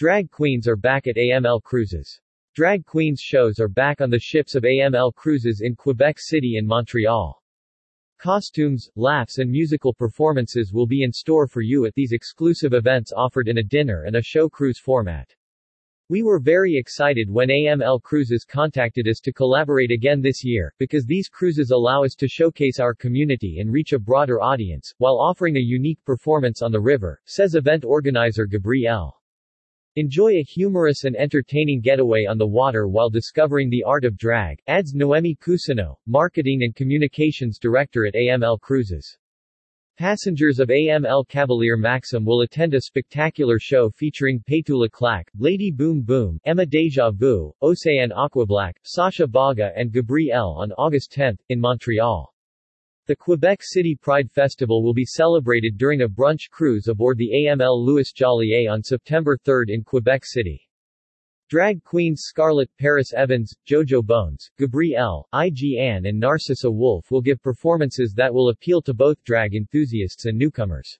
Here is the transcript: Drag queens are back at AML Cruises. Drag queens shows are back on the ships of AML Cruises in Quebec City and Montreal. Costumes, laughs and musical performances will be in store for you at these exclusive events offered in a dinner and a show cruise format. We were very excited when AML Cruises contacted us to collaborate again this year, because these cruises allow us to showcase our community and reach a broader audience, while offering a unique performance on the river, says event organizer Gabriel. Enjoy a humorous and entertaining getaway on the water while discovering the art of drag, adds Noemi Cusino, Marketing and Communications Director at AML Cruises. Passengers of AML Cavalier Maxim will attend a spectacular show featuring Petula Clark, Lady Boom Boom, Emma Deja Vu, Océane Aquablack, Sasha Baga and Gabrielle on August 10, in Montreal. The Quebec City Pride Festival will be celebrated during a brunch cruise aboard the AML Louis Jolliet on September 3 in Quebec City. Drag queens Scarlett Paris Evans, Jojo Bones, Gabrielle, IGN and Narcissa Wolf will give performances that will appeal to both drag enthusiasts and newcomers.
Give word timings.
Drag 0.00 0.30
queens 0.30 0.66
are 0.66 0.76
back 0.76 1.06
at 1.06 1.16
AML 1.16 1.62
Cruises. 1.62 2.18
Drag 2.54 2.86
queens 2.86 3.20
shows 3.20 3.60
are 3.60 3.68
back 3.68 4.00
on 4.00 4.08
the 4.08 4.18
ships 4.18 4.54
of 4.54 4.62
AML 4.62 5.14
Cruises 5.14 5.60
in 5.60 5.76
Quebec 5.76 6.18
City 6.18 6.56
and 6.56 6.66
Montreal. 6.66 7.42
Costumes, 8.16 8.88
laughs 8.96 9.36
and 9.36 9.50
musical 9.50 9.92
performances 9.92 10.72
will 10.72 10.86
be 10.86 11.02
in 11.02 11.12
store 11.12 11.46
for 11.46 11.60
you 11.60 11.84
at 11.84 11.92
these 11.92 12.12
exclusive 12.12 12.72
events 12.72 13.12
offered 13.14 13.46
in 13.46 13.58
a 13.58 13.62
dinner 13.62 14.04
and 14.04 14.16
a 14.16 14.22
show 14.22 14.48
cruise 14.48 14.78
format. 14.78 15.28
We 16.08 16.22
were 16.22 16.40
very 16.40 16.78
excited 16.78 17.28
when 17.28 17.50
AML 17.50 18.00
Cruises 18.00 18.46
contacted 18.46 19.06
us 19.06 19.20
to 19.20 19.34
collaborate 19.34 19.90
again 19.90 20.22
this 20.22 20.42
year, 20.42 20.72
because 20.78 21.04
these 21.04 21.28
cruises 21.28 21.72
allow 21.72 22.04
us 22.04 22.14
to 22.14 22.26
showcase 22.26 22.80
our 22.80 22.94
community 22.94 23.58
and 23.58 23.70
reach 23.70 23.92
a 23.92 23.98
broader 23.98 24.40
audience, 24.40 24.94
while 24.96 25.18
offering 25.20 25.58
a 25.58 25.60
unique 25.60 26.02
performance 26.06 26.62
on 26.62 26.72
the 26.72 26.80
river, 26.80 27.20
says 27.26 27.54
event 27.54 27.84
organizer 27.84 28.46
Gabriel. 28.46 29.19
Enjoy 30.00 30.36
a 30.36 30.42
humorous 30.42 31.04
and 31.04 31.14
entertaining 31.14 31.82
getaway 31.82 32.24
on 32.24 32.38
the 32.38 32.46
water 32.46 32.88
while 32.88 33.10
discovering 33.10 33.68
the 33.68 33.82
art 33.82 34.06
of 34.06 34.16
drag, 34.16 34.58
adds 34.66 34.94
Noemi 34.94 35.36
Cusino, 35.36 35.98
Marketing 36.06 36.62
and 36.62 36.74
Communications 36.74 37.58
Director 37.58 38.06
at 38.06 38.14
AML 38.14 38.58
Cruises. 38.60 39.18
Passengers 39.98 40.58
of 40.58 40.70
AML 40.70 41.28
Cavalier 41.28 41.76
Maxim 41.76 42.24
will 42.24 42.40
attend 42.40 42.72
a 42.72 42.80
spectacular 42.80 43.58
show 43.58 43.90
featuring 43.90 44.42
Petula 44.48 44.90
Clark, 44.90 45.30
Lady 45.38 45.70
Boom 45.70 46.00
Boom, 46.00 46.40
Emma 46.46 46.64
Deja 46.64 47.10
Vu, 47.10 47.52
Océane 47.62 48.10
Aquablack, 48.10 48.76
Sasha 48.84 49.26
Baga 49.26 49.70
and 49.76 49.92
Gabrielle 49.92 50.56
on 50.56 50.72
August 50.78 51.12
10, 51.12 51.36
in 51.50 51.60
Montreal. 51.60 52.32
The 53.10 53.16
Quebec 53.16 53.58
City 53.64 53.98
Pride 54.00 54.30
Festival 54.30 54.84
will 54.84 54.94
be 54.94 55.04
celebrated 55.04 55.76
during 55.76 56.02
a 56.02 56.08
brunch 56.08 56.48
cruise 56.48 56.86
aboard 56.86 57.18
the 57.18 57.32
AML 57.32 57.84
Louis 57.84 58.12
Jolliet 58.12 58.70
on 58.70 58.84
September 58.84 59.36
3 59.36 59.64
in 59.66 59.82
Quebec 59.82 60.24
City. 60.24 60.68
Drag 61.48 61.82
queens 61.82 62.22
Scarlett 62.24 62.70
Paris 62.78 63.12
Evans, 63.12 63.52
Jojo 63.68 64.06
Bones, 64.06 64.48
Gabrielle, 64.58 65.26
IGN 65.34 66.08
and 66.08 66.20
Narcissa 66.20 66.70
Wolf 66.70 67.10
will 67.10 67.20
give 67.20 67.42
performances 67.42 68.14
that 68.14 68.32
will 68.32 68.50
appeal 68.50 68.80
to 68.82 68.94
both 68.94 69.20
drag 69.24 69.56
enthusiasts 69.56 70.26
and 70.26 70.38
newcomers. 70.38 70.96